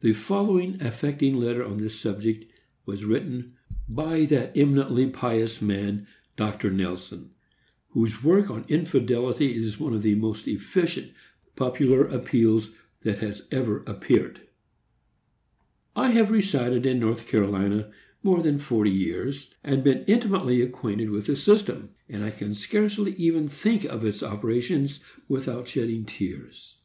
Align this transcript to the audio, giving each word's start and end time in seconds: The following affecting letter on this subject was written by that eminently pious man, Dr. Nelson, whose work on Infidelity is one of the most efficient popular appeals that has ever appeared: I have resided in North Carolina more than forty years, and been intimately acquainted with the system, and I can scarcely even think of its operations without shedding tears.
The 0.00 0.14
following 0.14 0.80
affecting 0.80 1.36
letter 1.36 1.62
on 1.62 1.76
this 1.76 2.00
subject 2.00 2.50
was 2.86 3.04
written 3.04 3.52
by 3.90 4.24
that 4.24 4.56
eminently 4.56 5.06
pious 5.10 5.60
man, 5.60 6.06
Dr. 6.34 6.70
Nelson, 6.70 7.32
whose 7.88 8.24
work 8.24 8.48
on 8.48 8.64
Infidelity 8.68 9.54
is 9.54 9.78
one 9.78 9.92
of 9.92 10.00
the 10.02 10.14
most 10.14 10.48
efficient 10.48 11.12
popular 11.56 12.06
appeals 12.06 12.70
that 13.02 13.18
has 13.18 13.42
ever 13.50 13.82
appeared: 13.86 14.40
I 15.94 16.12
have 16.12 16.30
resided 16.30 16.86
in 16.86 16.98
North 16.98 17.26
Carolina 17.28 17.92
more 18.22 18.42
than 18.42 18.56
forty 18.58 18.90
years, 18.90 19.52
and 19.62 19.84
been 19.84 20.04
intimately 20.06 20.62
acquainted 20.62 21.10
with 21.10 21.26
the 21.26 21.36
system, 21.36 21.90
and 22.08 22.24
I 22.24 22.30
can 22.30 22.54
scarcely 22.54 23.12
even 23.16 23.46
think 23.46 23.84
of 23.84 24.06
its 24.06 24.22
operations 24.22 25.00
without 25.28 25.68
shedding 25.68 26.06
tears. 26.06 26.76